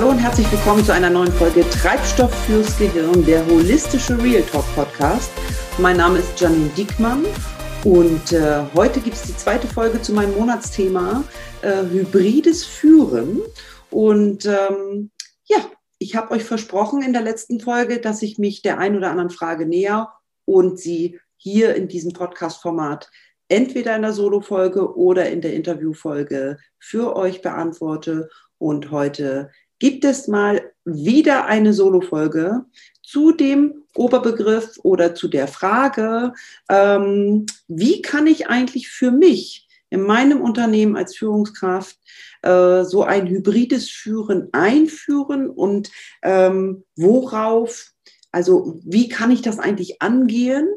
[0.00, 4.64] Hallo und herzlich willkommen zu einer neuen Folge Treibstoff fürs Gehirn, der holistische Real Talk
[4.74, 5.30] Podcast.
[5.76, 7.26] Mein Name ist Janine Diekmann
[7.84, 11.22] und äh, heute gibt es die zweite Folge zu meinem Monatsthema
[11.60, 13.42] äh, hybrides Führen.
[13.90, 15.10] Und ähm,
[15.44, 15.58] ja,
[15.98, 19.28] ich habe euch versprochen in der letzten Folge, dass ich mich der ein oder anderen
[19.28, 20.14] Frage näher
[20.46, 23.10] und sie hier in diesem Podcast-Format
[23.48, 28.30] entweder in der Solo-Folge oder in der Interview-Folge für euch beantworte.
[28.56, 32.64] Und heute gibt es mal wieder eine Solo-Folge
[33.02, 36.32] zu dem Oberbegriff oder zu der Frage,
[36.68, 41.98] ähm, wie kann ich eigentlich für mich in meinem Unternehmen als Führungskraft
[42.42, 45.90] äh, so ein hybrides Führen einführen und
[46.22, 47.90] ähm, worauf,
[48.30, 50.68] also wie kann ich das eigentlich angehen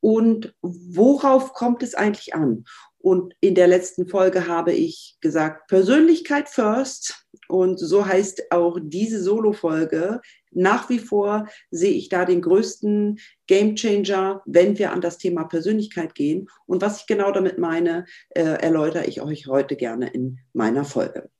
[0.00, 2.64] und worauf kommt es eigentlich an?
[3.06, 7.24] Und in der letzten Folge habe ich gesagt, Persönlichkeit first.
[7.46, 10.20] Und so heißt auch diese Solo-Folge.
[10.50, 16.16] Nach wie vor sehe ich da den größten Gamechanger, wenn wir an das Thema Persönlichkeit
[16.16, 16.48] gehen.
[16.66, 21.30] Und was ich genau damit meine, äh, erläutere ich euch heute gerne in meiner Folge.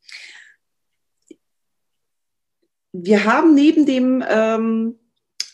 [2.93, 5.01] Wir haben neben dem ähm,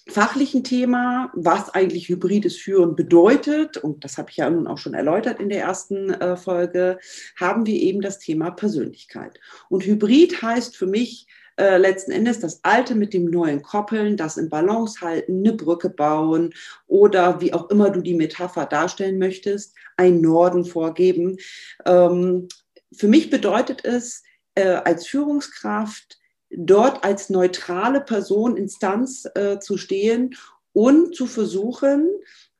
[0.08, 4.94] fachlichen Thema, was eigentlich hybrides Führen bedeutet, und das habe ich ja nun auch schon
[4.94, 6.98] erläutert in der ersten äh, Folge,
[7.38, 9.38] haben wir eben das Thema Persönlichkeit.
[9.68, 14.38] Und Hybrid heißt für mich äh, letzten Endes das Alte mit dem Neuen koppeln, das
[14.38, 16.54] in Balance halten, eine Brücke bauen
[16.86, 21.36] oder wie auch immer du die Metapher darstellen möchtest, ein Norden vorgeben.
[21.84, 22.48] Ähm,
[22.92, 24.22] für mich bedeutet es
[24.54, 26.18] äh, als Führungskraft,
[26.56, 30.34] dort als neutrale Person, Instanz äh, zu stehen
[30.72, 32.08] und zu versuchen,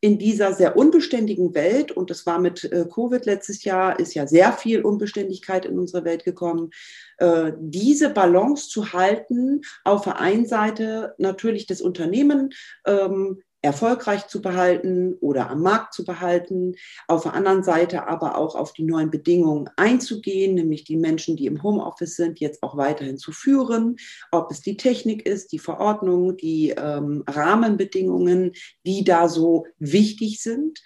[0.05, 4.27] in dieser sehr unbeständigen Welt, und das war mit äh, Covid letztes Jahr, ist ja
[4.27, 6.71] sehr viel Unbeständigkeit in unsere Welt gekommen,
[7.19, 12.51] äh, diese Balance zu halten, auf der einen Seite natürlich das Unternehmen
[12.85, 16.75] ähm, erfolgreich zu behalten oder am Markt zu behalten,
[17.07, 21.47] auf der anderen Seite aber auch auf die neuen Bedingungen einzugehen, nämlich die Menschen, die
[21.47, 23.97] im Homeoffice sind, jetzt auch weiterhin zu führen,
[24.33, 28.53] ob es die Technik ist, die Verordnung, die ähm, Rahmenbedingungen,
[28.85, 30.81] die da so wichtig sind.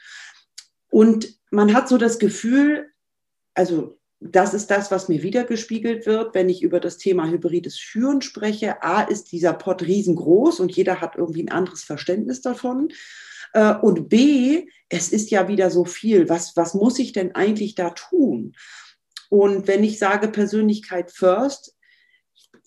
[0.91, 2.87] Und man hat so das Gefühl,
[3.55, 8.23] also das ist das, was mir wiedergespiegelt wird, wenn ich über das Thema hybrides Führen
[8.23, 8.83] spreche.
[8.83, 12.89] A ist dieser Pott riesengroß und jeder hat irgendwie ein anderes Verständnis davon.
[13.53, 16.29] Äh, und B, es ist ja wieder so viel.
[16.29, 18.55] Was, was muss ich denn eigentlich da tun?
[19.29, 21.75] Und wenn ich sage Persönlichkeit first,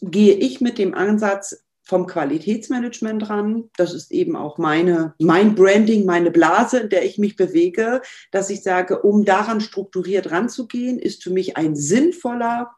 [0.01, 3.69] gehe ich mit dem Ansatz, vom Qualitätsmanagement dran.
[3.75, 8.01] Das ist eben auch meine, mein Branding, meine Blase, in der ich mich bewege,
[8.31, 12.69] dass ich sage, um daran strukturiert ranzugehen, ist für mich ein sinnvoller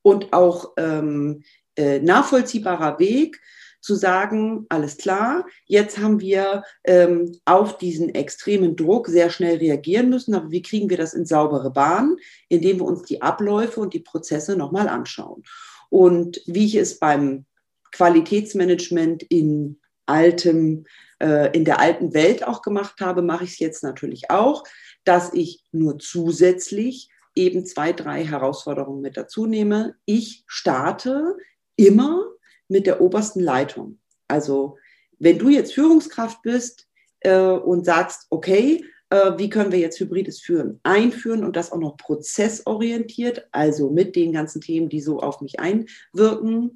[0.00, 1.42] und auch ähm,
[1.76, 3.40] äh, nachvollziehbarer Weg,
[3.82, 10.10] zu sagen, alles klar, jetzt haben wir ähm, auf diesen extremen Druck sehr schnell reagieren
[10.10, 12.16] müssen, aber wie kriegen wir das in saubere Bahn,
[12.50, 15.44] indem wir uns die Abläufe und die Prozesse nochmal anschauen.
[15.88, 17.46] Und wie ich es beim
[17.92, 20.86] Qualitätsmanagement in altem,
[21.20, 24.64] äh, in der alten Welt auch gemacht habe, mache ich es jetzt natürlich auch,
[25.04, 29.94] dass ich nur zusätzlich eben zwei, drei Herausforderungen mit dazu nehme.
[30.04, 31.36] Ich starte
[31.76, 32.24] immer
[32.68, 33.98] mit der obersten Leitung.
[34.28, 34.76] Also
[35.18, 36.88] wenn du jetzt Führungskraft bist
[37.20, 41.78] äh, und sagst, okay, äh, wie können wir jetzt hybrides Führen einführen und das auch
[41.78, 46.74] noch prozessorientiert, also mit den ganzen Themen, die so auf mich einwirken,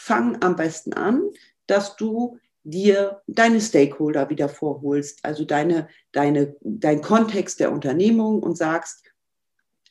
[0.00, 1.22] fang am besten an,
[1.66, 8.56] dass du dir deine Stakeholder wieder vorholst, also deine, deine, dein Kontext der Unternehmung und
[8.56, 9.02] sagst,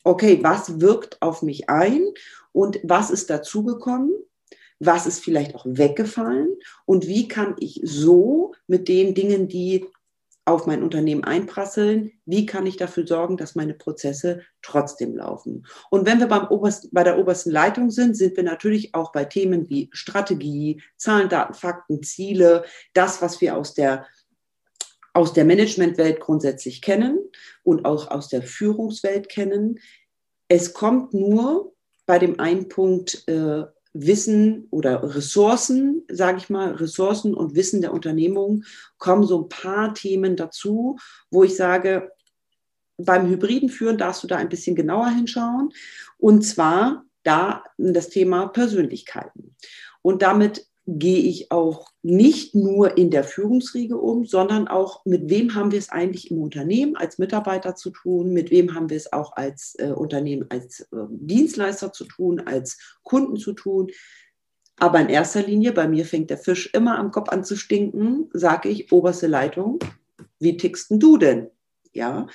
[0.06, 2.01] okay, was wirkt auf mich ein
[2.53, 4.13] und was ist dazugekommen?
[4.80, 6.56] Was ist vielleicht auch weggefallen?
[6.86, 9.86] Und wie kann ich so mit den Dingen, die
[10.48, 15.66] auf mein Unternehmen einprasseln, wie kann ich dafür sorgen, dass meine Prozesse trotzdem laufen.
[15.90, 19.26] Und wenn wir beim obersten, bei der obersten Leitung sind, sind wir natürlich auch bei
[19.26, 22.64] Themen wie Strategie, Zahlen, Daten, Fakten, Ziele,
[22.94, 24.08] das, was wir aus der
[25.14, 27.18] aus der Managementwelt grundsätzlich kennen
[27.64, 29.80] und auch aus der Führungswelt kennen.
[30.48, 31.74] Es kommt nur
[32.06, 33.64] bei dem einen Punkt äh,
[34.06, 38.64] Wissen oder Ressourcen, sage ich mal, Ressourcen und Wissen der Unternehmung
[38.98, 40.98] kommen so ein paar Themen dazu,
[41.32, 42.12] wo ich sage,
[42.98, 45.72] beim hybriden Führen darfst du da ein bisschen genauer hinschauen.
[46.18, 49.56] Und zwar da das Thema Persönlichkeiten.
[50.02, 55.54] Und damit gehe ich auch nicht nur in der Führungsriege um, sondern auch, mit wem
[55.54, 59.12] haben wir es eigentlich im Unternehmen als Mitarbeiter zu tun, mit wem haben wir es
[59.12, 63.92] auch als äh, Unternehmen, als äh, Dienstleister zu tun, als Kunden zu tun.
[64.78, 68.30] Aber in erster Linie, bei mir fängt der Fisch immer am Kopf an zu stinken,
[68.31, 69.80] sage ich, oberste Leitung,
[70.39, 71.50] wie tickst du denn?
[71.92, 72.28] Ja,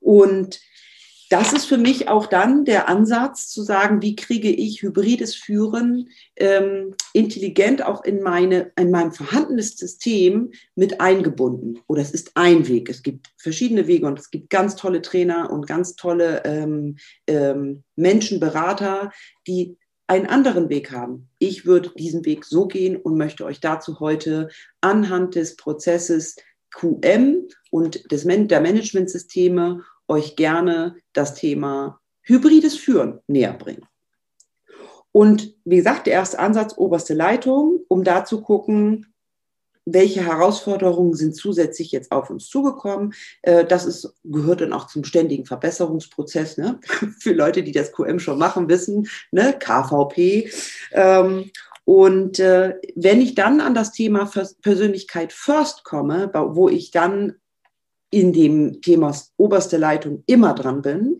[0.00, 0.60] und
[1.30, 6.08] das ist für mich auch dann der Ansatz zu sagen, wie kriege ich hybrides Führen
[6.36, 11.80] ähm, intelligent auch in, meine, in meinem vorhandenes System mit eingebunden.
[11.86, 12.88] Oder es ist ein Weg.
[12.88, 16.96] Es gibt verschiedene Wege und es gibt ganz tolle Trainer und ganz tolle ähm,
[17.26, 19.12] ähm, Menschen, Berater,
[19.46, 19.76] die
[20.06, 21.28] einen anderen Weg haben.
[21.38, 24.48] Ich würde diesen Weg so gehen und möchte euch dazu heute
[24.80, 26.36] anhand des Prozesses
[26.70, 33.86] QM und des, der Managementsysteme euch gerne das Thema hybrides Führen näher bringen.
[35.12, 39.06] Und wie gesagt, der erste Ansatz, oberste Leitung, um da zu gucken,
[39.92, 43.14] welche Herausforderungen sind zusätzlich jetzt auf uns zugekommen.
[43.42, 46.58] Äh, das ist, gehört dann auch zum ständigen Verbesserungsprozess.
[46.58, 46.78] Ne?
[47.20, 49.56] Für Leute, die das QM schon machen, wissen, ne?
[49.58, 50.50] KVP.
[50.92, 51.50] Ähm,
[51.84, 57.36] und äh, wenn ich dann an das Thema Persönlichkeit First komme, wo ich dann
[58.10, 61.18] in dem Thema oberste Leitung immer dran bin,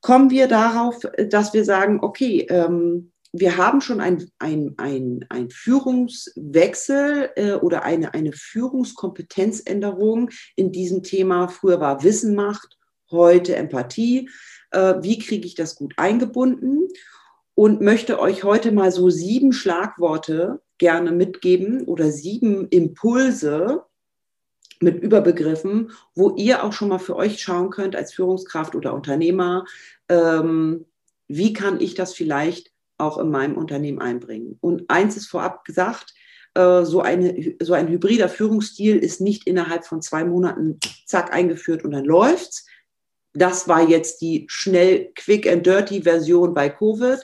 [0.00, 1.00] kommen wir darauf,
[1.30, 8.32] dass wir sagen, okay, ähm, wir haben schon ein, ein, Führungswechsel äh, oder eine, eine
[8.32, 11.48] Führungskompetenzänderung in diesem Thema.
[11.48, 12.78] Früher war Wissen macht,
[13.10, 14.30] heute Empathie.
[14.70, 16.88] Äh, wie kriege ich das gut eingebunden?
[17.56, 23.82] Und möchte euch heute mal so sieben Schlagworte gerne mitgeben oder sieben Impulse,
[24.84, 29.64] mit Überbegriffen, wo ihr auch schon mal für euch schauen könnt als Führungskraft oder Unternehmer,
[30.08, 30.86] ähm,
[31.26, 34.56] wie kann ich das vielleicht auch in meinem Unternehmen einbringen.
[34.60, 36.14] Und eins ist vorab gesagt,
[36.54, 41.84] äh, so, eine, so ein hybrider Führungsstil ist nicht innerhalb von zwei Monaten zack eingeführt
[41.84, 42.66] und dann läuft's.
[43.32, 47.18] Das war jetzt die schnell, quick and dirty Version bei Covid.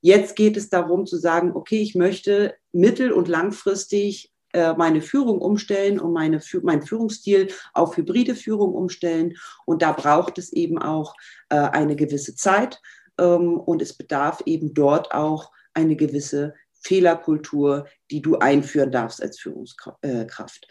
[0.00, 4.31] Jetzt geht es darum zu sagen, okay, ich möchte mittel- und langfristig
[4.76, 9.34] meine Führung umstellen und meine, meinen Führungsstil auf hybride Führung umstellen.
[9.64, 11.14] Und da braucht es eben auch
[11.48, 12.80] äh, eine gewisse Zeit
[13.18, 19.38] ähm, und es bedarf eben dort auch eine gewisse Fehlerkultur, die du einführen darfst als
[19.38, 20.66] Führungskraft.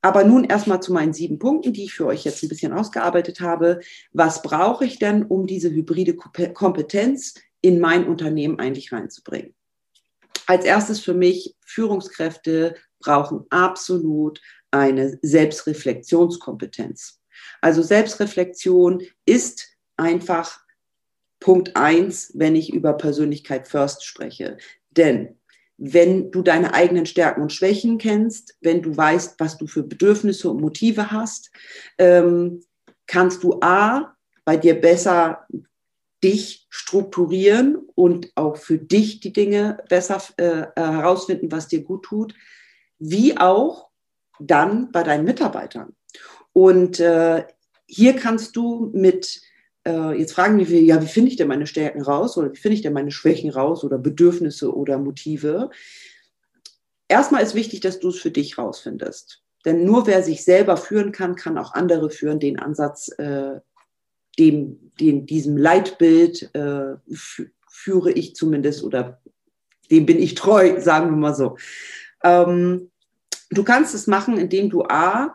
[0.00, 3.40] Aber nun erstmal zu meinen sieben Punkten, die ich für euch jetzt ein bisschen ausgearbeitet
[3.40, 3.80] habe.
[4.12, 9.54] Was brauche ich denn, um diese hybride Kompetenz in mein Unternehmen eigentlich reinzubringen?
[10.46, 14.40] Als erstes für mich Führungskräfte brauchen absolut
[14.70, 17.20] eine Selbstreflexionskompetenz.
[17.60, 20.60] Also Selbstreflexion ist einfach
[21.40, 24.56] Punkt eins, wenn ich über Persönlichkeit First spreche.
[24.90, 25.38] Denn
[25.76, 30.50] wenn du deine eigenen Stärken und Schwächen kennst, wenn du weißt, was du für Bedürfnisse
[30.50, 31.52] und Motive hast,
[31.98, 32.62] ähm,
[33.06, 35.46] kannst du A, bei dir besser
[36.24, 42.34] dich strukturieren und auch für dich die Dinge besser äh, herausfinden, was dir gut tut
[42.98, 43.88] wie auch
[44.40, 45.94] dann bei deinen Mitarbeitern.
[46.52, 47.44] Und äh,
[47.86, 49.40] hier kannst du mit,
[49.86, 52.74] äh, jetzt fragen wir, ja, wie finde ich denn meine Stärken raus oder wie finde
[52.74, 55.70] ich denn meine Schwächen raus oder Bedürfnisse oder Motive?
[57.08, 59.42] Erstmal ist wichtig, dass du es für dich rausfindest.
[59.64, 62.38] Denn nur wer sich selber führen kann, kann auch andere führen.
[62.38, 63.60] Den Ansatz, äh,
[64.38, 66.96] dem, den, diesem Leitbild äh,
[67.68, 69.20] führe ich zumindest oder
[69.90, 71.56] dem bin ich treu, sagen wir mal so.
[72.22, 72.87] Ähm,
[73.50, 75.34] du kannst es machen, indem du A,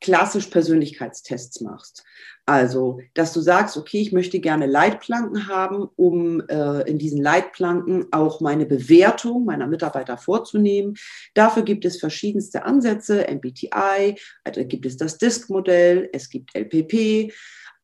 [0.00, 2.04] klassisch Persönlichkeitstests machst.
[2.44, 8.06] Also, dass du sagst, okay, ich möchte gerne Leitplanken haben, um äh, in diesen Leitplanken
[8.10, 10.96] auch meine Bewertung meiner Mitarbeiter vorzunehmen.
[11.34, 17.32] Dafür gibt es verschiedenste Ansätze, MBTI, also gibt es das DISC-Modell, es gibt LPP.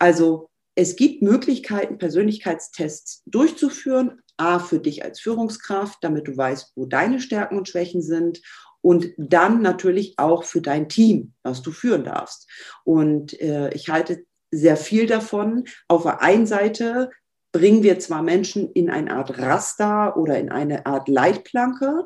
[0.00, 6.86] Also es gibt Möglichkeiten, Persönlichkeitstests durchzuführen, A, für dich als Führungskraft, damit du weißt, wo
[6.86, 8.40] deine Stärken und Schwächen sind
[8.80, 12.48] und dann natürlich auch für dein Team, was du führen darfst.
[12.84, 15.64] Und äh, ich halte sehr viel davon.
[15.88, 17.10] Auf der einen Seite
[17.52, 22.04] bringen wir zwar Menschen in eine Art Raster oder in eine Art Leitplanke,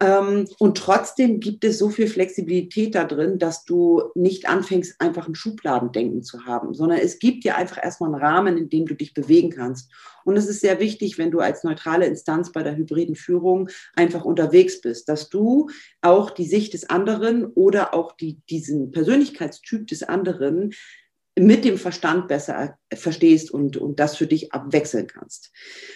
[0.00, 5.28] ähm, und trotzdem gibt es so viel Flexibilität da drin, dass du nicht anfängst, einfach
[5.28, 8.94] ein Schubladendenken zu haben, sondern es gibt dir einfach erstmal einen Rahmen, in dem du
[8.94, 9.90] dich bewegen kannst.
[10.24, 14.24] Und es ist sehr wichtig, wenn du als neutrale Instanz bei der hybriden Führung einfach
[14.24, 15.70] unterwegs bist, dass du
[16.02, 20.72] auch die Sicht des anderen oder auch die, diesen Persönlichkeitstyp des anderen
[21.36, 25.52] mit dem Verstand besser verstehst und, und das für dich abwechseln kannst.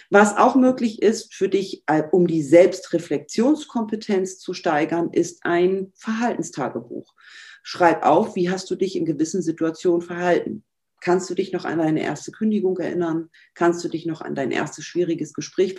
[0.09, 7.13] Was auch möglich ist für dich, äh, um die Selbstreflexionskompetenz zu steigern, ist ein Verhaltenstagebuch.
[7.63, 10.65] Schreib auf, wie hast du dich in gewissen Situationen verhalten.
[11.01, 13.29] Kannst du dich noch an deine erste Kündigung erinnern?
[13.53, 15.75] Kannst du dich noch an dein erstes schwieriges Gespräch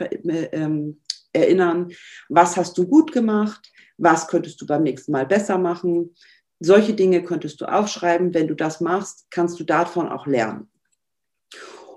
[0.52, 1.00] ähm,
[1.32, 1.92] erinnern,
[2.28, 6.14] was hast du gut gemacht, was könntest du beim nächsten Mal besser machen.
[6.60, 8.34] Solche Dinge könntest du aufschreiben.
[8.34, 10.68] Wenn du das machst, kannst du davon auch lernen.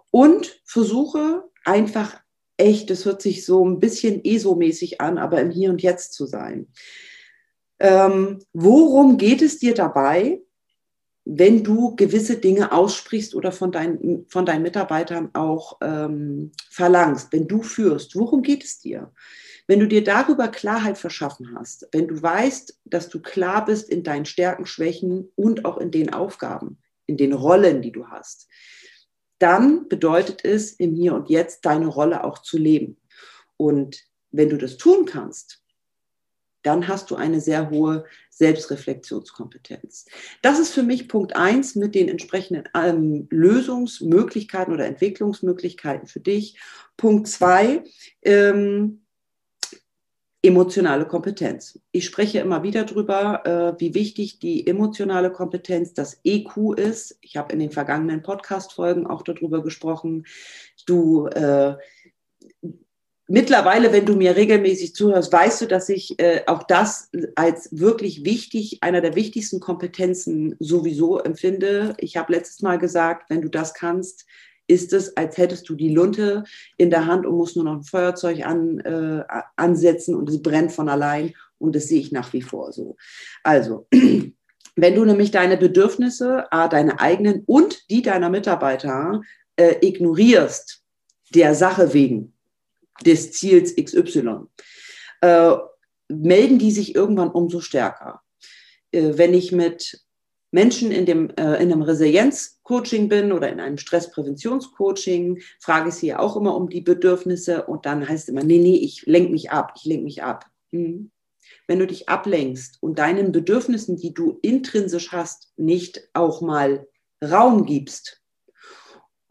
[0.09, 2.19] Und versuche einfach
[2.57, 6.25] echt, das hört sich so ein bisschen ESO-mäßig an, aber im Hier und Jetzt zu
[6.25, 6.67] sein.
[7.79, 10.41] Ähm, worum geht es dir dabei,
[11.25, 17.47] wenn du gewisse Dinge aussprichst oder von, dein, von deinen Mitarbeitern auch ähm, verlangst, wenn
[17.47, 19.11] du führst, worum geht es dir?
[19.67, 24.03] Wenn du dir darüber Klarheit verschaffen hast, wenn du weißt, dass du klar bist in
[24.03, 28.47] deinen Stärken, Schwächen und auch in den Aufgaben, in den Rollen, die du hast,
[29.39, 32.97] dann bedeutet es, im Hier und Jetzt deine Rolle auch zu leben.
[33.57, 35.63] Und wenn du das tun kannst,
[36.63, 40.05] dann hast du eine sehr hohe Selbstreflexionskompetenz.
[40.41, 46.57] Das ist für mich Punkt eins mit den entsprechenden ähm, Lösungsmöglichkeiten oder Entwicklungsmöglichkeiten für dich.
[46.95, 47.83] Punkt zwei,
[48.21, 49.02] ähm,
[50.43, 51.79] emotionale Kompetenz.
[51.93, 57.17] Ich spreche immer wieder darüber, äh, wie wichtig die emotionale Kompetenz, das EQ ist.
[57.21, 60.25] Ich habe in den vergangenen Podcast-Folgen auch darüber gesprochen.
[60.85, 61.75] Du äh,
[63.27, 68.25] mittlerweile, wenn du mir regelmäßig zuhörst, weißt du, dass ich äh, auch das als wirklich
[68.25, 71.95] wichtig, einer der wichtigsten Kompetenzen sowieso empfinde.
[71.99, 74.25] Ich habe letztes Mal gesagt, wenn du das kannst,
[74.73, 76.43] ist es, als hättest du die Lunte
[76.77, 79.23] in der Hand und musst nur noch ein Feuerzeug an, äh,
[79.55, 81.33] ansetzen und es brennt von allein.
[81.59, 82.97] Und das sehe ich nach wie vor so.
[83.43, 83.87] Also,
[84.75, 89.21] wenn du nämlich deine Bedürfnisse, deine eigenen und die deiner Mitarbeiter
[89.55, 90.81] äh, ignorierst,
[91.35, 92.33] der Sache wegen,
[93.05, 94.47] des Ziels XY,
[95.21, 95.53] äh,
[96.09, 98.21] melden die sich irgendwann umso stärker.
[98.91, 100.03] Äh, wenn ich mit
[100.53, 106.07] Menschen in, dem, äh, in einem Resilienz-Coaching bin oder in einem Stresspräventionscoaching, frage ich sie
[106.07, 109.31] ja auch immer um die Bedürfnisse und dann heißt es immer, nee, nee, ich lenke
[109.31, 110.45] mich ab, ich lenke mich ab.
[110.71, 111.09] Mhm.
[111.67, 116.87] Wenn du dich ablenkst und deinen Bedürfnissen, die du intrinsisch hast, nicht auch mal
[117.23, 118.22] Raum gibst,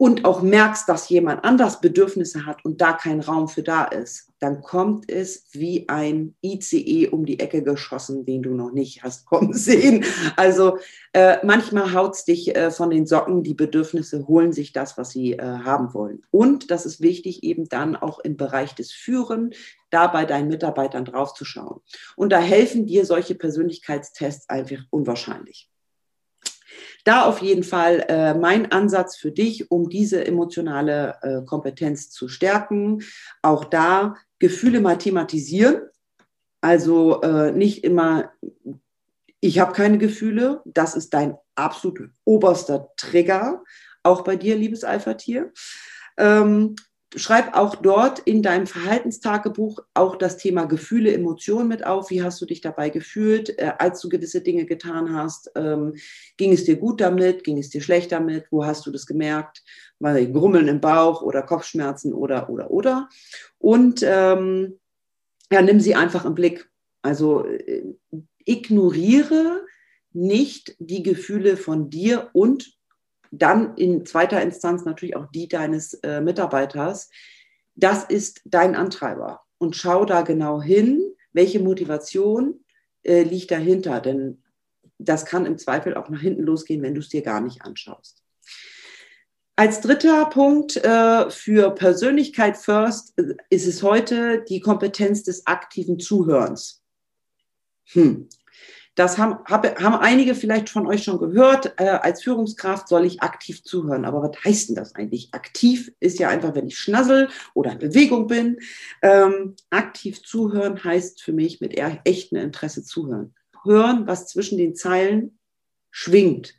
[0.03, 4.33] und auch merkst, dass jemand anders Bedürfnisse hat und da kein Raum für da ist,
[4.39, 9.25] dann kommt es wie ein ICE um die Ecke geschossen, den du noch nicht hast
[9.27, 10.03] kommen sehen.
[10.35, 10.77] Also
[11.13, 15.11] äh, manchmal haut es dich äh, von den Socken, die Bedürfnisse holen sich das, was
[15.11, 16.21] sie äh, haben wollen.
[16.31, 19.51] Und das ist wichtig, eben dann auch im Bereich des Führen,
[19.89, 21.79] da bei deinen Mitarbeitern draufzuschauen.
[22.17, 25.69] Und da helfen dir solche Persönlichkeitstests einfach unwahrscheinlich.
[27.03, 32.29] Da auf jeden Fall äh, mein Ansatz für dich, um diese emotionale äh, Kompetenz zu
[32.29, 33.03] stärken.
[33.41, 35.81] Auch da Gefühle mal thematisieren.
[36.61, 38.31] Also äh, nicht immer,
[39.41, 40.61] ich habe keine Gefühle.
[40.65, 43.63] Das ist dein absolut oberster Trigger.
[44.01, 45.51] Auch bei dir, liebes Alpha-Tier.
[46.17, 46.75] Ähm,
[47.15, 52.09] schreib auch dort in deinem Verhaltenstagebuch auch das Thema Gefühle, Emotionen mit auf.
[52.09, 55.51] Wie hast du dich dabei gefühlt, äh, als du gewisse Dinge getan hast?
[55.55, 55.95] Ähm,
[56.37, 57.43] ging es dir gut damit?
[57.43, 58.45] Ging es dir schlecht damit?
[58.51, 59.63] Wo hast du das gemerkt?
[59.99, 63.09] War Grummeln im Bauch oder Kopfschmerzen oder, oder, oder?
[63.57, 64.79] Und ähm,
[65.51, 66.69] ja, nimm sie einfach im Blick.
[67.01, 67.83] Also äh,
[68.45, 69.65] ignoriere
[70.13, 72.77] nicht die Gefühle von dir und
[73.39, 77.09] dann in zweiter Instanz natürlich auch die deines äh, Mitarbeiters.
[77.75, 79.41] Das ist dein Antreiber.
[79.57, 82.63] Und schau da genau hin, welche Motivation
[83.03, 84.01] äh, liegt dahinter.
[84.01, 84.43] Denn
[84.99, 88.23] das kann im Zweifel auch nach hinten losgehen, wenn du es dir gar nicht anschaust.
[89.55, 95.99] Als dritter Punkt äh, für Persönlichkeit First äh, ist es heute die Kompetenz des aktiven
[95.99, 96.83] Zuhörens.
[97.91, 98.29] Hm.
[98.95, 101.73] Das haben, hab, haben einige vielleicht von euch schon gehört.
[101.77, 104.05] Äh, als Führungskraft soll ich aktiv zuhören.
[104.05, 105.33] Aber was heißt denn das eigentlich?
[105.33, 108.59] Aktiv ist ja einfach, wenn ich schnassel oder in Bewegung bin.
[109.01, 113.33] Ähm, aktiv zuhören heißt für mich mit eher echtem Interesse zuhören.
[113.63, 115.39] Hören, was zwischen den Zeilen
[115.89, 116.55] schwingt.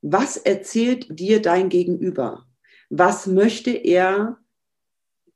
[0.00, 2.46] Was erzählt dir dein Gegenüber?
[2.88, 4.38] Was möchte er,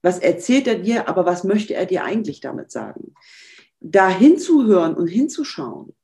[0.00, 3.14] was erzählt er dir, aber was möchte er dir eigentlich damit sagen?
[3.80, 5.94] Da hinzuhören und hinzuschauen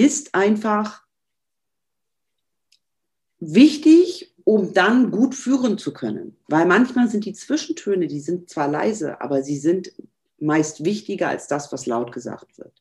[0.00, 1.04] ist einfach
[3.38, 6.38] wichtig, um dann gut führen zu können.
[6.48, 9.92] Weil manchmal sind die Zwischentöne, die sind zwar leise, aber sie sind
[10.38, 12.72] meist wichtiger als das, was laut gesagt wird.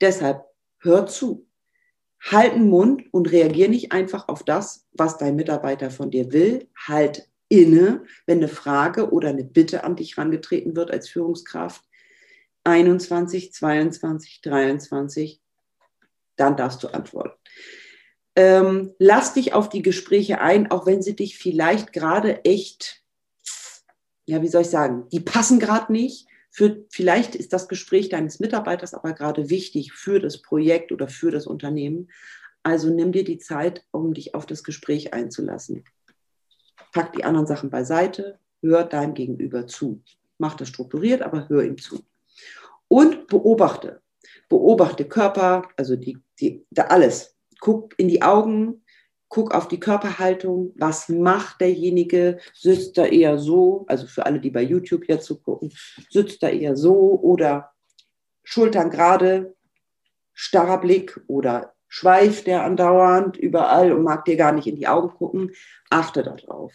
[0.00, 0.44] Deshalb
[0.78, 1.46] hör zu.
[2.20, 6.68] Halt den Mund und reagier nicht einfach auf das, was dein Mitarbeiter von dir will.
[6.76, 11.82] Halt inne, wenn eine Frage oder eine Bitte an dich herangetreten wird als Führungskraft.
[12.62, 15.40] 21, 22, 23,
[16.40, 17.36] dann darfst du antworten.
[18.36, 23.02] Ähm, lass dich auf die Gespräche ein, auch wenn sie dich vielleicht gerade echt,
[24.26, 26.28] ja, wie soll ich sagen, die passen gerade nicht.
[26.50, 31.30] Für, vielleicht ist das Gespräch deines Mitarbeiters aber gerade wichtig für das Projekt oder für
[31.30, 32.10] das Unternehmen.
[32.62, 35.84] Also nimm dir die Zeit, um dich auf das Gespräch einzulassen.
[36.92, 40.02] Pack die anderen Sachen beiseite, hör deinem Gegenüber zu.
[40.38, 42.04] Mach das strukturiert, aber hör ihm zu.
[42.86, 44.00] Und beobachte.
[44.48, 47.36] Beobachte Körper, also die, die, da alles.
[47.60, 48.84] Guck in die Augen,
[49.28, 54.50] guck auf die Körperhaltung, was macht derjenige, sitzt er eher so, also für alle, die
[54.50, 55.72] bei YouTube jetzt so gucken,
[56.10, 57.72] sitzt er eher so oder
[58.42, 59.54] Schultern gerade,
[60.32, 65.10] starrer Blick oder schweift der andauernd überall und mag dir gar nicht in die Augen
[65.10, 65.52] gucken,
[65.90, 66.72] achte darauf.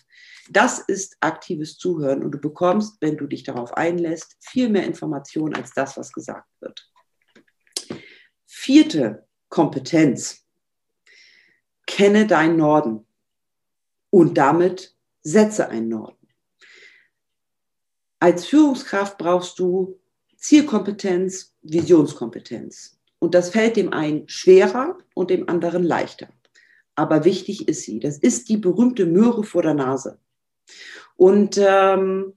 [0.50, 5.56] Das ist aktives Zuhören und du bekommst, wenn du dich darauf einlässt, viel mehr Informationen
[5.56, 6.90] als das, was gesagt wird.
[8.46, 10.48] Vierte Kompetenz.
[11.86, 13.06] Kenne deinen Norden
[14.10, 16.28] und damit setze einen Norden.
[18.20, 20.00] Als Führungskraft brauchst du
[20.38, 23.00] Zielkompetenz, Visionskompetenz.
[23.20, 26.30] Und das fällt dem einen schwerer und dem anderen leichter.
[26.96, 28.00] Aber wichtig ist sie.
[28.00, 30.18] Das ist die berühmte Möhre vor der Nase.
[31.16, 32.34] Und ähm,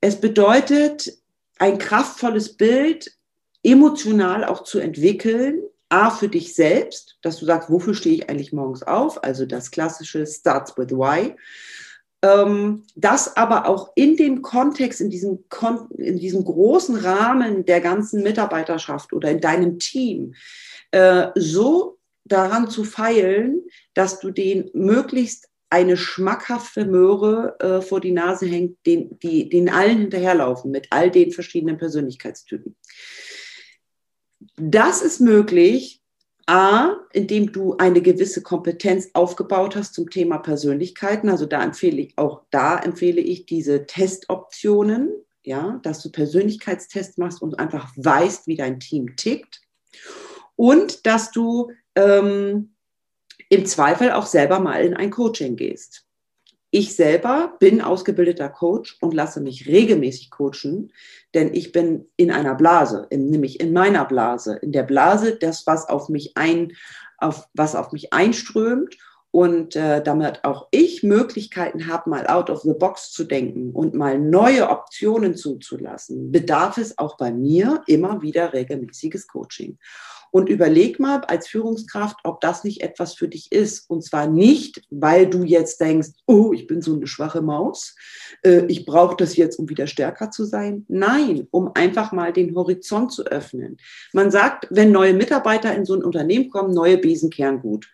[0.00, 1.16] es bedeutet,
[1.58, 3.15] ein kraftvolles Bild
[3.66, 8.52] emotional auch zu entwickeln, A, für dich selbst, dass du sagst, wofür stehe ich eigentlich
[8.52, 9.22] morgens auf?
[9.22, 11.34] Also das klassische Starts with Why.
[12.22, 15.44] Ähm, das aber auch in dem Kontext, in diesem,
[15.96, 20.34] in diesem großen Rahmen der ganzen Mitarbeiterschaft oder in deinem Team
[20.90, 23.62] äh, so daran zu feilen,
[23.94, 29.68] dass du den möglichst eine schmackhafte Möhre äh, vor die Nase hängt, den, die, den
[29.68, 32.76] allen hinterherlaufen mit all den verschiedenen Persönlichkeitstypen.
[34.56, 36.02] Das ist möglich,
[36.46, 41.28] A, indem du eine gewisse Kompetenz aufgebaut hast zum Thema Persönlichkeiten.
[41.28, 45.10] Also da empfehle ich auch da empfehle ich diese Testoptionen,
[45.42, 49.60] ja, dass du Persönlichkeitstests machst und einfach weißt, wie dein Team tickt.
[50.54, 52.74] Und dass du ähm,
[53.48, 56.05] im Zweifel auch selber mal in ein Coaching gehst.
[56.70, 60.92] Ich selber bin ausgebildeter Coach und lasse mich regelmäßig coachen,
[61.32, 65.66] denn ich bin in einer Blase, in, nämlich in meiner Blase, in der Blase, das,
[65.66, 66.72] was auf mich ein,
[67.18, 68.96] auf, was auf mich einströmt
[69.30, 73.94] und äh, damit auch ich Möglichkeiten habe, mal out of the box zu denken und
[73.94, 79.78] mal neue Optionen zuzulassen, bedarf es auch bei mir immer wieder regelmäßiges Coaching.
[80.30, 83.88] Und überleg mal als Führungskraft, ob das nicht etwas für dich ist.
[83.88, 87.94] Und zwar nicht, weil du jetzt denkst, oh, ich bin so eine schwache Maus,
[88.42, 90.84] äh, ich brauche das jetzt, um wieder stärker zu sein.
[90.88, 93.78] Nein, um einfach mal den Horizont zu öffnen.
[94.12, 97.88] Man sagt, wenn neue Mitarbeiter in so ein Unternehmen kommen, neue Besen kehren gut.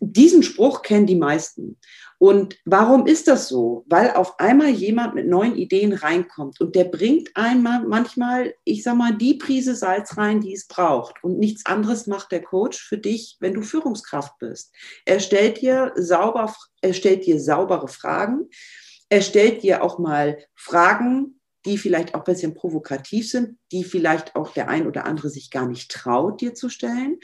[0.00, 1.78] Diesen Spruch kennen die meisten.
[2.18, 3.86] Und warum ist das so?
[3.88, 8.96] Weil auf einmal jemand mit neuen Ideen reinkommt und der bringt einmal manchmal, ich sag
[8.96, 11.24] mal, die Prise Salz rein, die es braucht.
[11.24, 14.74] Und nichts anderes macht der Coach für dich, wenn du Führungskraft bist.
[15.06, 18.50] Er stellt dir sauber, er stellt dir saubere Fragen.
[19.08, 24.36] Er stellt dir auch mal Fragen, die vielleicht auch ein bisschen provokativ sind, die vielleicht
[24.36, 27.18] auch der ein oder andere sich gar nicht traut, dir zu stellen.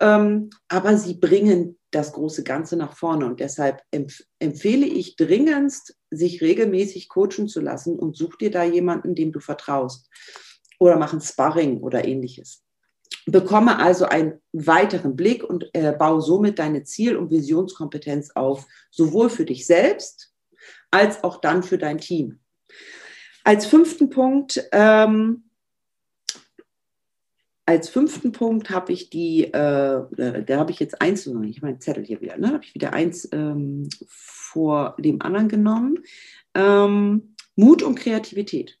[0.00, 3.26] Ähm, aber sie bringen das große Ganze nach vorne.
[3.26, 8.64] Und deshalb empf empfehle ich dringendst, sich regelmäßig coachen zu lassen und such dir da
[8.64, 10.08] jemanden, dem du vertraust.
[10.80, 12.62] Oder mach ein Sparring oder ähnliches.
[13.26, 19.30] Bekomme also einen weiteren Blick und äh, baue somit deine Ziel- und Visionskompetenz auf, sowohl
[19.30, 20.32] für dich selbst
[20.90, 22.40] als auch dann für dein Team.
[23.44, 25.44] Als fünften Punkt, ähm,
[27.64, 31.80] als fünften Punkt habe ich die, äh, da habe ich jetzt eins, ich habe meinen
[31.80, 32.54] Zettel hier wieder, ne?
[32.54, 36.02] habe ich wieder eins ähm, vor dem anderen genommen.
[36.54, 38.78] Ähm, Mut und Kreativität.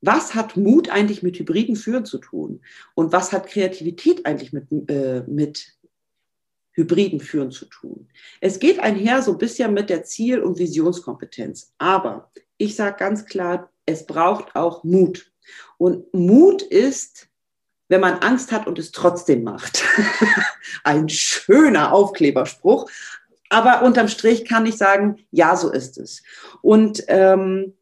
[0.00, 2.62] Was hat Mut eigentlich mit hybriden Führen zu tun?
[2.94, 5.78] Und was hat Kreativität eigentlich mit, äh, mit
[6.72, 8.08] hybriden Führen zu tun.
[8.40, 11.74] Es geht einher so ein bisschen mit der Ziel- und Visionskompetenz.
[11.78, 15.29] Aber ich sage ganz klar, es braucht auch Mut.
[15.78, 17.28] Und Mut ist,
[17.88, 19.82] wenn man Angst hat und es trotzdem macht.
[20.84, 22.88] Ein schöner Aufkleberspruch.
[23.48, 26.22] Aber unterm Strich kann ich sagen, ja, so ist es.
[26.62, 27.74] Und ähm,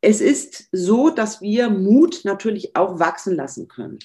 [0.00, 4.00] es ist so, dass wir Mut natürlich auch wachsen lassen können.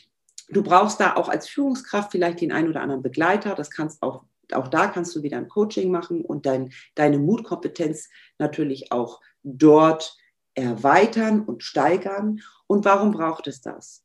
[0.50, 3.56] Du brauchst da auch als Führungskraft vielleicht den einen oder anderen Begleiter.
[3.56, 8.10] Das kannst auch, auch da kannst du wieder ein Coaching machen und dein, deine Mutkompetenz
[8.38, 10.18] natürlich auch dort
[10.54, 12.42] erweitern und steigern.
[12.72, 14.02] Und warum braucht es das?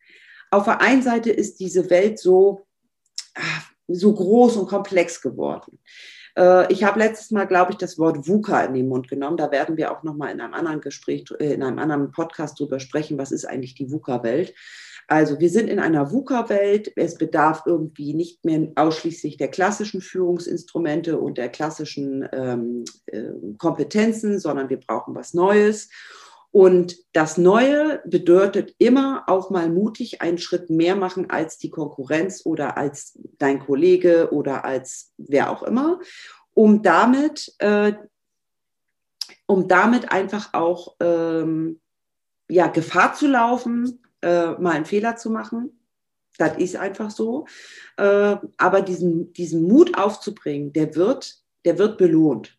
[0.50, 2.66] Auf der einen Seite ist diese Welt so,
[3.36, 5.78] ah, so groß und komplex geworden.
[6.36, 9.36] Äh, ich habe letztes Mal, glaube ich, das Wort VUCA in den Mund genommen.
[9.36, 12.80] Da werden wir auch nochmal in einem anderen Gespräch, äh, in einem anderen Podcast drüber
[12.80, 14.52] sprechen, was ist eigentlich die VUCA-Welt.
[15.06, 16.90] Also wir sind in einer VUCA-Welt.
[16.96, 24.40] Es bedarf irgendwie nicht mehr ausschließlich der klassischen Führungsinstrumente und der klassischen ähm, äh, Kompetenzen,
[24.40, 25.88] sondern wir brauchen was Neues.
[26.50, 32.42] Und das Neue bedeutet immer auch mal mutig einen Schritt mehr machen als die Konkurrenz
[32.44, 36.00] oder als dein Kollege oder als wer auch immer,
[36.54, 37.92] um damit, äh,
[39.46, 41.80] um damit einfach auch ähm,
[42.48, 45.78] ja, Gefahr zu laufen, äh, mal einen Fehler zu machen.
[46.38, 47.46] Das ist einfach so.
[47.96, 52.58] Äh, aber diesen, diesen Mut aufzubringen, der wird, der wird belohnt.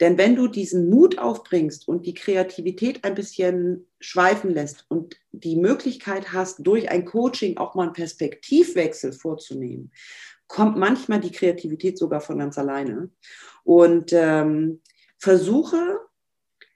[0.00, 5.56] Denn wenn du diesen Mut aufbringst und die Kreativität ein bisschen schweifen lässt und die
[5.56, 9.92] Möglichkeit hast, durch ein Coaching auch mal einen Perspektivwechsel vorzunehmen,
[10.46, 13.10] kommt manchmal die Kreativität sogar von ganz alleine.
[13.64, 14.80] Und ähm,
[15.18, 16.00] versuche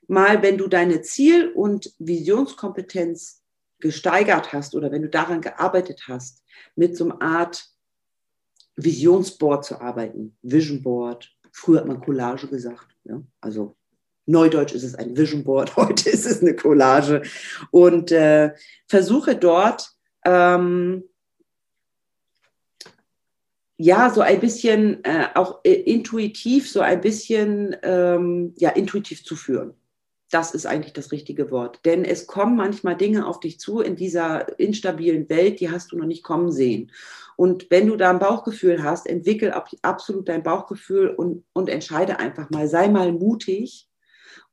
[0.08, 3.42] mal, wenn du deine Ziel- und Visionskompetenz
[3.78, 6.42] gesteigert hast oder wenn du daran gearbeitet hast,
[6.74, 7.68] mit so einer Art
[8.76, 11.35] Visionsboard zu arbeiten, Vision Board.
[11.58, 12.86] Früher hat man Collage gesagt.
[13.04, 13.22] Ja?
[13.40, 13.76] Also
[14.26, 17.22] Neudeutsch ist es ein Vision Board, heute ist es eine Collage.
[17.70, 18.52] Und äh,
[18.86, 19.90] versuche dort
[20.26, 21.04] ähm,
[23.78, 29.34] ja so ein bisschen äh, auch äh, intuitiv, so ein bisschen ähm, ja intuitiv zu
[29.34, 29.74] führen
[30.30, 31.80] das ist eigentlich das richtige Wort.
[31.84, 35.98] Denn es kommen manchmal Dinge auf dich zu in dieser instabilen Welt, die hast du
[35.98, 36.90] noch nicht kommen sehen.
[37.36, 42.50] Und wenn du da ein Bauchgefühl hast, entwickel absolut dein Bauchgefühl und, und entscheide einfach
[42.50, 43.88] mal, sei mal mutig,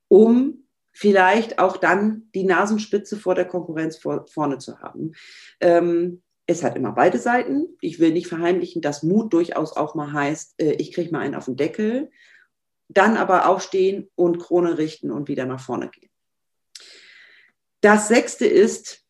[0.10, 5.14] um vielleicht auch dann die Nasenspitze vor der Konkurrenz vor, vorne zu haben.
[5.60, 7.66] Ähm, es hat immer beide Seiten.
[7.82, 11.36] Ich will nicht verheimlichen, dass Mut durchaus auch mal heißt, äh, ich kriege mal einen
[11.36, 12.12] auf den Deckel
[12.88, 16.10] dann aber aufstehen und Krone richten und wieder nach vorne gehen.
[17.82, 19.04] Das sechste ist,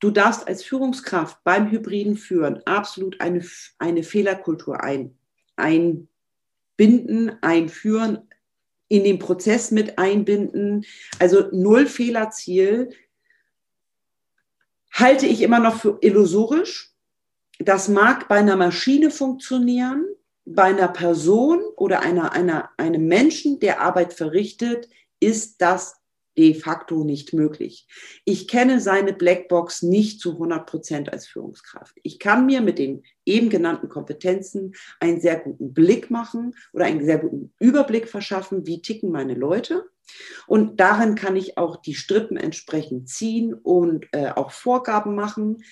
[0.00, 3.44] du darfst als Führungskraft beim hybriden Führen absolut eine,
[3.78, 5.18] eine Fehlerkultur ein,
[5.56, 8.28] einbinden, einführen,
[8.88, 10.84] in den Prozess mit einbinden.
[11.18, 12.90] Also null Fehlerziel
[14.92, 16.94] halte ich immer noch für illusorisch.
[17.58, 20.06] Das mag bei einer Maschine funktionieren,
[20.54, 24.88] bei einer Person oder einer, einer, einem Menschen, der Arbeit verrichtet,
[25.20, 25.96] ist das
[26.38, 27.88] de facto nicht möglich.
[28.24, 31.96] Ich kenne seine Blackbox nicht zu 100 Prozent als Führungskraft.
[32.04, 37.04] Ich kann mir mit den eben genannten Kompetenzen einen sehr guten Blick machen oder einen
[37.04, 39.84] sehr guten Überblick verschaffen, wie ticken meine Leute.
[40.46, 45.64] Und darin kann ich auch die Strippen entsprechend ziehen und äh, auch Vorgaben machen.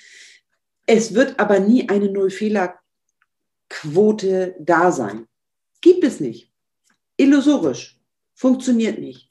[0.84, 2.74] Es wird aber nie eine Null-Fehler-
[3.68, 5.26] Quote da sein.
[5.80, 6.52] Gibt es nicht.
[7.16, 8.00] Illusorisch.
[8.34, 9.30] Funktioniert nicht.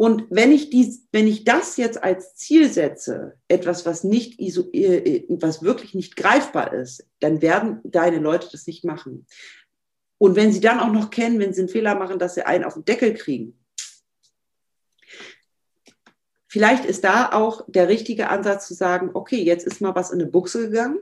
[0.00, 4.96] Und wenn ich, dies, wenn ich das jetzt als Ziel setze, etwas, was, nicht, äh,
[4.96, 9.26] äh, was wirklich nicht greifbar ist, dann werden deine Leute das nicht machen.
[10.16, 12.64] Und wenn sie dann auch noch kennen, wenn sie einen Fehler machen, dass sie einen
[12.64, 13.62] auf den Deckel kriegen,
[16.46, 20.20] vielleicht ist da auch der richtige Ansatz zu sagen, okay, jetzt ist mal was in
[20.22, 21.00] eine Buchse gegangen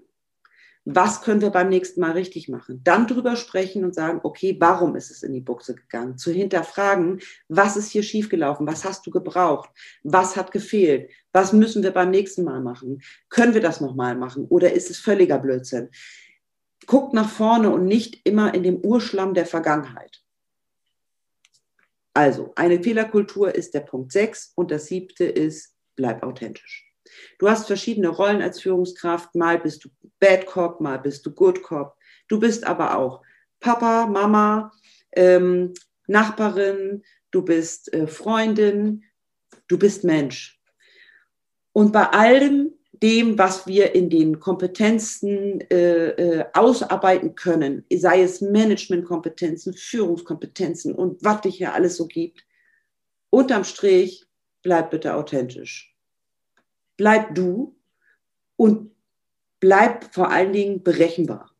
[0.91, 2.81] was können wir beim nächsten Mal richtig machen?
[2.83, 6.17] Dann drüber sprechen und sagen, okay, warum ist es in die Buchse gegangen?
[6.17, 8.67] Zu hinterfragen, was ist hier schiefgelaufen?
[8.67, 9.69] Was hast du gebraucht?
[10.03, 11.11] Was hat gefehlt?
[11.31, 13.03] Was müssen wir beim nächsten Mal machen?
[13.29, 14.47] Können wir das nochmal machen?
[14.47, 15.91] Oder ist es völliger Blödsinn?
[16.87, 20.23] Guckt nach vorne und nicht immer in dem Urschlamm der Vergangenheit.
[22.15, 26.89] Also, eine Fehlerkultur ist der Punkt 6 und das siebte ist, bleib authentisch.
[27.39, 29.35] Du hast verschiedene Rollen als Führungskraft.
[29.35, 29.89] Mal bist du
[30.21, 31.97] Bad Cop, mal bist du Good Cop.
[32.29, 33.23] Du bist aber auch
[33.61, 34.73] Papa, Mama,
[35.13, 35.73] ähm,
[36.07, 39.05] Nachbarin, du bist äh, Freundin,
[39.69, 40.61] du bist Mensch.
[41.73, 48.41] Und bei allem dem, was wir in den Kompetenzen äh, äh, ausarbeiten können, sei es
[48.41, 52.45] Managementkompetenzen, Führungskompetenzen und was dich hier alles so gibt,
[53.31, 54.27] unterm Strich
[54.63, 55.95] bleib bitte authentisch
[56.99, 57.75] bleib du
[58.57, 58.91] und
[59.61, 61.51] bleib vor allen Dingen berechenbar.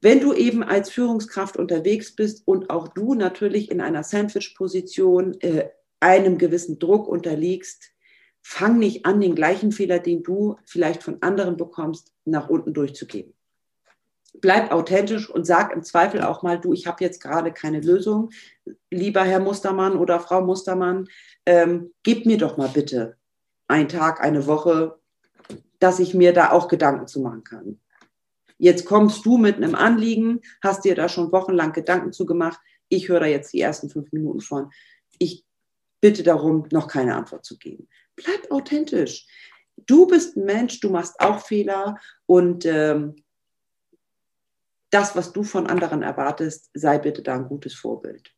[0.00, 5.70] Wenn du eben als Führungskraft unterwegs bist und auch du natürlich in einer Sandwich-Position äh,
[6.00, 7.90] einem gewissen Druck unterliegst,
[8.40, 13.34] fang nicht an, den gleichen Fehler, den du vielleicht von anderen bekommst, nach unten durchzugeben.
[14.40, 18.30] Bleib authentisch und sag im Zweifel auch mal, du, ich habe jetzt gerade keine Lösung.
[18.90, 21.08] Lieber Herr Mustermann oder Frau Mustermann,
[21.44, 23.16] ähm, gib mir doch mal bitte
[23.68, 24.98] ein Tag, eine Woche,
[25.78, 27.80] dass ich mir da auch Gedanken zu machen kann.
[28.58, 32.60] Jetzt kommst du mit einem Anliegen, hast dir da schon wochenlang Gedanken zu gemacht.
[32.90, 34.70] ich höre da jetzt die ersten fünf Minuten von.
[35.18, 35.44] Ich
[36.00, 37.88] bitte darum, noch keine Antwort zu geben.
[38.16, 39.26] Bleib authentisch.
[39.86, 43.16] Du bist ein Mensch, du machst auch Fehler und ähm,
[44.90, 48.32] das, was du von anderen erwartest, sei bitte da ein gutes Vorbild.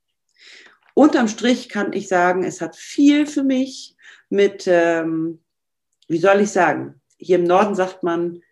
[0.95, 3.97] Unterm Strich kann ich sagen, es hat viel für mich
[4.29, 5.41] mit, ähm,
[6.09, 8.43] wie soll ich sagen, hier im Norden sagt man,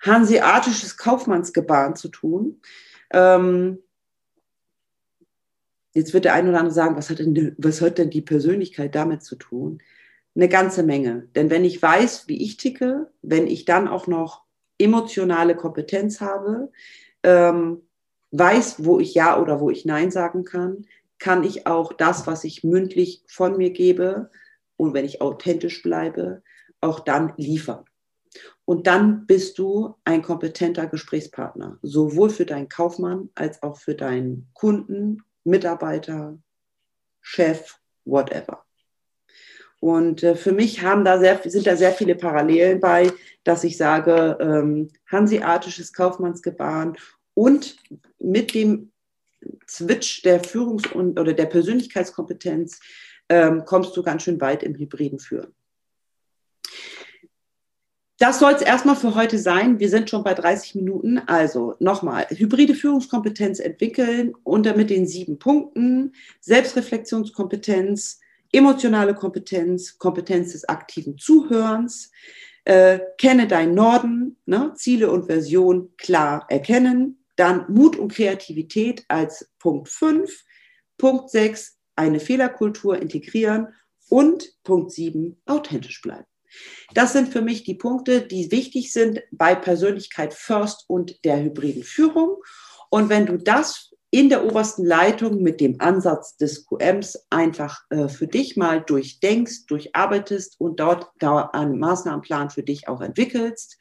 [0.00, 2.60] hanseatisches Kaufmannsgebaren zu tun.
[3.12, 3.78] Ähm,
[5.92, 8.94] jetzt wird der eine oder andere sagen, was hat, denn, was hat denn die Persönlichkeit
[8.94, 9.82] damit zu tun?
[10.34, 11.28] Eine ganze Menge.
[11.34, 14.44] Denn wenn ich weiß, wie ich ticke, wenn ich dann auch noch
[14.78, 16.70] emotionale Kompetenz habe,
[17.22, 17.82] ähm,
[18.30, 20.86] weiß, wo ich Ja oder wo ich Nein sagen kann,
[21.18, 24.30] kann ich auch das, was ich mündlich von mir gebe
[24.76, 26.42] und wenn ich authentisch bleibe,
[26.80, 27.84] auch dann liefern.
[28.64, 34.48] Und dann bist du ein kompetenter Gesprächspartner, sowohl für deinen Kaufmann als auch für deinen
[34.54, 36.38] Kunden, Mitarbeiter,
[37.20, 38.64] Chef, whatever.
[39.80, 43.10] Und äh, für mich da sehr, sind da sehr viele Parallelen bei,
[43.44, 46.96] dass ich sage, ähm, hanseatisches Kaufmannsgebaren
[47.34, 47.76] und
[48.18, 48.92] mit dem
[49.66, 52.80] Switch der Führungs- und, oder der Persönlichkeitskompetenz
[53.30, 55.54] ähm, kommst du ganz schön weit im hybriden Führen.
[58.20, 59.80] Das soll es erstmal für heute sein.
[59.80, 61.20] Wir sind schon bei 30 Minuten.
[61.20, 66.12] Also nochmal, hybride Führungskompetenz entwickeln unter mit den sieben Punkten.
[66.42, 68.20] Selbstreflexionskompetenz,
[68.52, 72.12] emotionale Kompetenz, Kompetenz des aktiven Zuhörens,
[72.66, 79.50] äh, kenne dein Norden, ne, Ziele und Version klar erkennen, dann Mut und Kreativität als
[79.58, 80.44] Punkt 5.
[80.98, 83.68] Punkt 6, eine Fehlerkultur integrieren.
[84.10, 86.29] Und Punkt 7, authentisch bleiben.
[86.94, 91.82] Das sind für mich die Punkte, die wichtig sind bei Persönlichkeit First und der hybriden
[91.82, 92.36] Führung.
[92.90, 98.08] Und wenn du das in der obersten Leitung mit dem Ansatz des QMs einfach äh,
[98.08, 103.78] für dich mal durchdenkst, durcharbeitest und dort da einen Maßnahmenplan für dich auch entwickelst,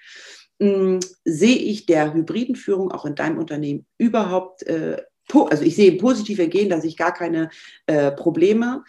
[0.59, 5.01] mh, sehe ich der hybriden Führung auch in deinem Unternehmen überhaupt, äh,
[5.33, 7.49] also ich sehe positiv ergehen, dass ich gar keine
[7.87, 8.83] äh, Probleme,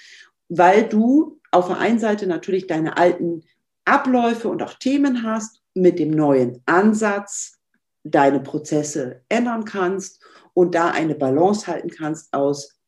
[0.49, 3.45] weil du auf der einen Seite natürlich deine alten
[3.85, 7.59] Abläufe und auch Themen hast, mit dem neuen Ansatz
[8.03, 10.23] deine Prozesse ändern kannst
[10.55, 12.81] und da eine Balance halten kannst aus,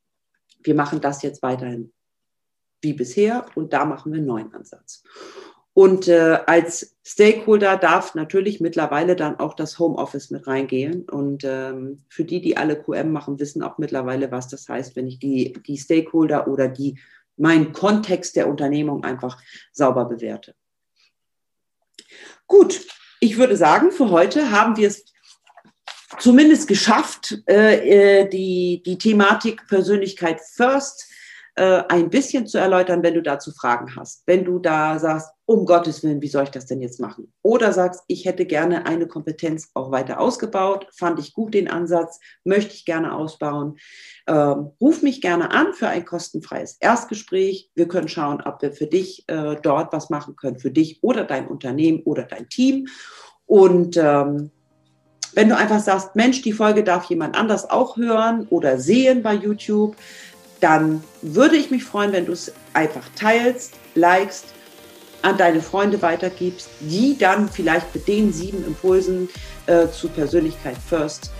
[0.63, 1.93] wir machen das jetzt weiterhin
[2.81, 5.03] wie bisher und da machen wir einen neuen Ansatz.
[5.75, 11.09] Und äh, als Stakeholder darf natürlich mittlerweile dann auch das Homeoffice mit reingehen.
[11.09, 15.07] Und ähm, für die, die alle QM machen, wissen auch mittlerweile, was das heißt, wenn
[15.07, 16.99] ich die, die Stakeholder oder die,
[17.39, 19.41] meinen Kontext der Unternehmung einfach
[19.73, 20.55] sauber bewerte.
[22.53, 22.83] Gut,
[23.19, 25.07] ich würde sagen, für heute haben wir es
[26.19, 31.11] zumindest geschafft, äh, äh die, die Thematik Persönlichkeit First
[31.55, 34.25] äh, ein bisschen zu erläutern, wenn du dazu Fragen hast.
[34.27, 37.33] Wenn du da sagst, um Gottes Willen, wie soll ich das denn jetzt machen?
[37.43, 42.21] Oder sagst, ich hätte gerne eine Kompetenz auch weiter ausgebaut, fand ich gut den Ansatz,
[42.45, 43.77] möchte ich gerne ausbauen.
[44.27, 47.71] Ähm, ruf mich gerne an für ein kostenfreies Erstgespräch.
[47.75, 51.25] Wir können schauen, ob wir für dich äh, dort was machen können, für dich oder
[51.25, 52.87] dein Unternehmen oder dein Team.
[53.47, 54.51] Und ähm,
[55.35, 59.35] wenn du einfach sagst, Mensch, die Folge darf jemand anders auch hören oder sehen bei
[59.35, 59.97] YouTube,
[60.61, 64.47] dann würde ich mich freuen, wenn du es einfach teilst, likest,
[65.23, 69.29] an deine Freunde weitergibst, die dann vielleicht mit den sieben Impulsen
[69.67, 71.31] äh, zu Persönlichkeit First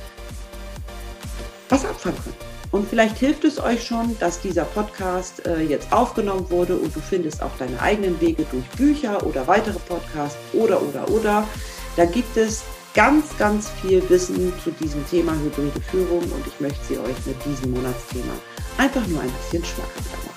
[1.69, 2.53] was abfangen können.
[2.71, 7.01] Und vielleicht hilft es euch schon, dass dieser Podcast äh, jetzt aufgenommen wurde und du
[7.01, 11.47] findest auch deine eigenen Wege durch Bücher oder weitere Podcasts oder, oder, oder.
[11.97, 12.63] Da gibt es
[12.95, 17.37] ganz, ganz viel Wissen zu diesem Thema hybride Führung und ich möchte sie euch mit
[17.45, 18.33] diesem Monatsthema
[18.79, 20.32] einfach nur ein bisschen schmackhafter machen.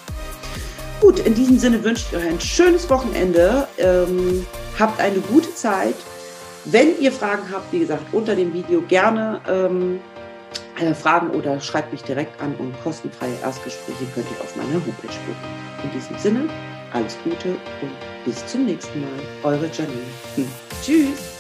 [1.02, 3.68] Gut, in diesem Sinne wünsche ich euch ein schönes Wochenende.
[3.78, 4.46] Ähm,
[4.80, 5.96] habt eine gute Zeit.
[6.66, 10.00] Wenn ihr Fragen habt, wie gesagt, unter dem Video gerne ähm,
[10.80, 15.08] äh, Fragen oder schreibt mich direkt an und kostenfreie Erstgespräche könnt ihr auf meiner Homepage
[15.08, 15.84] buchen.
[15.84, 16.50] In diesem Sinne,
[16.92, 19.10] alles Gute und bis zum nächsten Mal.
[19.44, 20.02] Eure Janine.
[20.36, 20.48] Hm.
[20.84, 21.35] Tschüss.